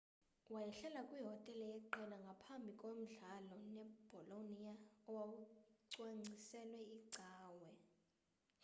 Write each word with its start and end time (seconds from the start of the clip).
wayehlala 0.53 1.01
kwihotele 1.09 1.65
yeqela 1.73 2.15
ngaphambi 2.25 2.71
komdlalo 2.81 3.55
nebolonia 3.73 4.73
owawucwangciselwe 5.09 6.79
icawe 6.99 7.69